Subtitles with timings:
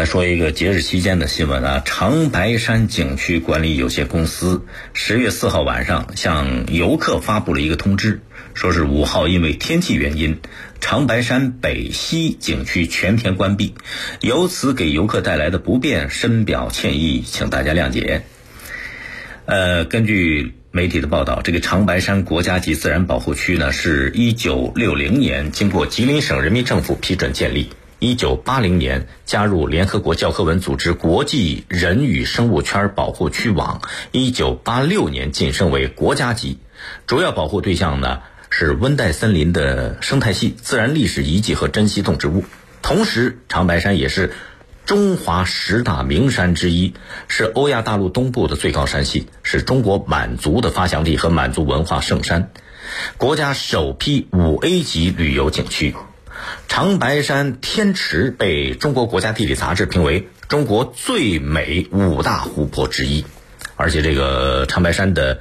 [0.00, 8.22] 来说一个节日期间的新闻啊，长白山景区管理有限公司十月四号晚上向游客发布了一个通知，
[8.54, 10.38] 说是五号因为天气原因，
[10.80, 13.74] 长白山北溪景区全天关闭，
[14.22, 18.22] 由此给游客带来的不便深表歉意，请大家谅解。
[19.44, 27.68] 呃，根据媒体的报道，这个长白山国家级自然保护区呢，是一九六零年经过吉林省人民政府批准建立。
[28.00, 36.56] 一九八零年加入联合国教科文组织国际人与生物圈保护区网，一九八六年晋升为国家级，
[37.06, 42.44] 主要保护对象呢是温带森林的生态系、自然历史遗迹和珍稀动植物。
[42.80, 44.32] 同时，长白山也是
[44.86, 46.94] 中华十大名山之一，
[47.28, 52.50] 是欧亚大陆东部的最高山系，是中国满族的发祥地和满族文化圣山，
[53.18, 55.94] 国家首批五 A 级旅游景区。
[56.70, 63.24] 长白山天池被中国国家地理杂志评为中国最美五大湖泊之一，
[63.74, 65.40] 而且这个长白山的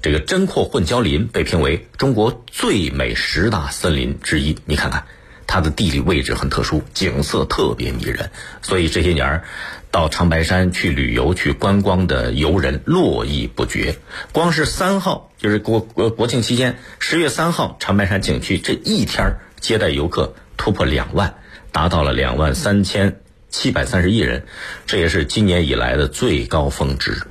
[0.00, 4.56] 这个针阔混交林被评为中国最美十大森林之一。
[4.64, 5.04] 你看看，
[5.46, 8.30] 它的地理位置很特殊，景色特别迷人，
[8.62, 9.44] 所以这些年儿
[9.90, 13.98] 到长白山去旅游、去观光的游人络绎不绝。
[14.32, 19.36] 光是三号，就是国国国庆期间，十月三号，长白山景区这一天。
[19.60, 21.34] 接待游客突破两万，
[21.72, 24.46] 达到了两万三千七百三十亿人，
[24.86, 27.22] 这也是今年以来的最高峰值。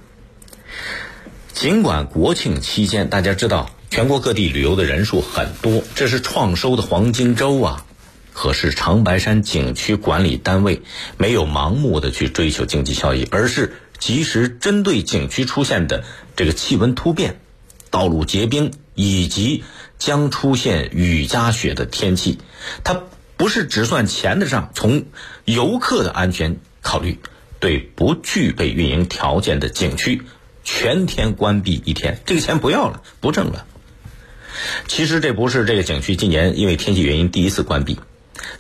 [1.54, 7.86] 尽管国庆期间，大家知道全国各地旅游的人数很多，这是创收的黄金周啊。
[8.34, 10.82] 可是长白山景区管理单位
[11.18, 16.04] 没有盲目的去追求经济效益，而是及时针对景区出现的
[16.36, 17.40] 这个气温突变、
[17.92, 19.64] 道路结冰以及。
[20.04, 22.38] 将出现雨夹雪的天气，
[22.84, 23.04] 它
[23.38, 25.06] 不是只算钱的账，从
[25.46, 27.22] 游客的安全考虑，
[27.62, 30.24] 对不具备运营条件的景区
[30.66, 33.66] 全天关闭一天，这个钱不要了，不挣了。
[34.90, 37.98] 其实这不是这个景区今年因为天气原因第一次关闭，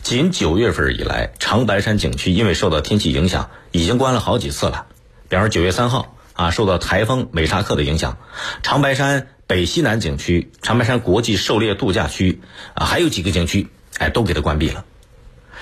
[0.01, 4.85] 仅九月份以来，长白山景区因为受到天气影响，已经关了好几次了。
[5.27, 8.17] 比方说九月三号啊，受到台风美沙克的影响，
[8.61, 9.27] 长白山。
[9.45, 12.41] 北西南景区、长白山国际狩猎度假区
[12.73, 13.67] 啊，还有几个景区，
[13.97, 14.85] 哎，都给它关闭了。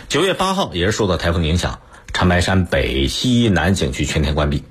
[0.08, 1.80] 九月八号也是受到台风影响，
[2.14, 4.64] 长白山北西南景区全天关闭。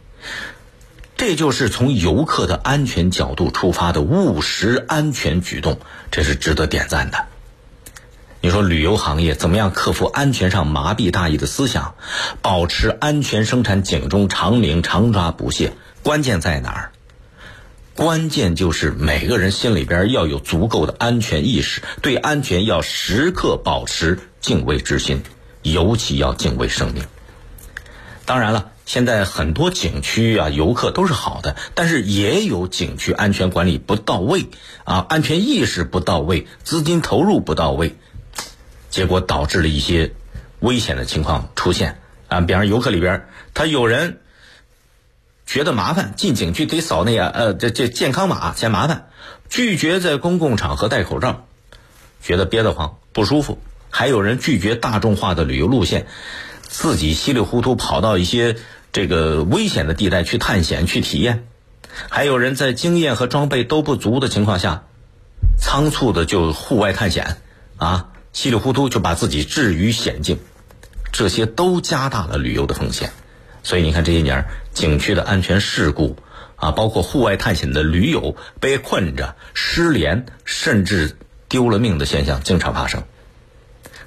[1.17, 5.79] 这就是从游客的安全角度出发的务实安全举动，
[6.11, 7.27] 这是值得点赞的。
[8.41, 11.95] 你说旅游行业怎么样克服安全上麻痹大意的思想，
[12.41, 15.73] 保持安全生产警钟长鸣、长抓不懈？
[16.03, 16.93] 关键在哪儿？
[18.01, 25.23] 关键就是每个人心里边要有足够的安全意识，对安全要时刻保持敬畏之心，
[25.61, 27.05] 尤其要敬畏生命。
[28.25, 34.47] 当然了，现在很多景区啊，游客都是好的，但是也有景区安全管理不到位
[34.85, 37.97] 啊，安全意识不到位，资金投入不到位，
[38.89, 40.15] 结果导致了一些
[40.61, 42.41] 危险的情况出现啊。
[42.41, 44.21] 比方游客里边，他有人。
[45.51, 49.09] 觉得麻烦，进景区得扫那个呃，这这健康码嫌麻烦，
[49.49, 51.45] 拒绝在公共场合戴口罩，
[52.23, 53.59] 觉得憋得慌不舒服。
[53.91, 56.07] 还有人拒绝大众化的旅游路线，
[56.63, 58.59] 自己稀里糊涂跑到一些
[58.93, 61.49] 这个危险的地带去探险去体验。
[62.09, 64.85] 还有人在经验和装备都不足的情况下，
[65.59, 67.39] 仓促的就户外探险，
[67.77, 70.39] 啊，稀里糊涂就把自己置于险境，
[71.11, 73.11] 这些都加大了旅游的风险。
[73.63, 76.17] 所以你看这些年景区的安全事故
[76.57, 81.17] 啊，包括户外探险的驴友被困着、失联，甚至
[81.49, 83.05] 丢了命的现象经常发生。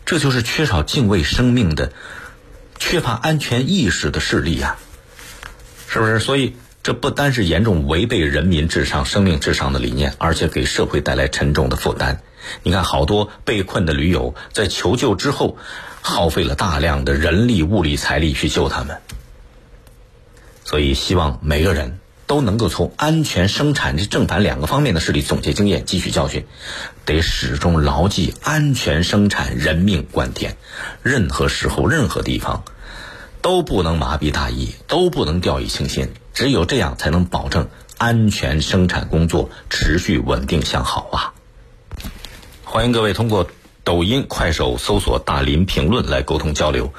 [0.06, 1.94] 这就是缺少敬畏生命的、
[2.78, 4.76] 缺乏安全意识的势力呀，
[5.88, 6.20] 是不是？
[6.20, 12.22] 所以这不单是严重违背人民至上、生命至上的理念，而且给社会带来沉重的负担。
[12.64, 15.58] 你看，好多被困的驴友在求救之后，
[16.02, 18.98] 耗费了大量的人力、物力、财力去救他们。
[20.74, 26.48] 所以，希望每个人都能够从安全生产这正反两个方面的事例总结经验，汲取教训，
[27.06, 30.58] 得始终牢记安全生产，人命关天。
[31.04, 32.64] 任何时候、任何地方，
[33.44, 36.12] 都不能麻痹大意，都不能掉以轻心。
[36.34, 37.70] 只有这样，才能保证
[38.00, 41.34] 安全生产工作持续稳定向好啊！
[42.64, 43.48] 欢迎各位通过
[43.84, 46.92] 抖音、快手搜索“大林评论”来沟通交流。